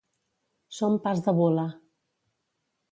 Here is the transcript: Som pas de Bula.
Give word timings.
Som 0.79 0.97
pas 1.03 1.21
de 1.29 1.37
Bula. 1.41 1.69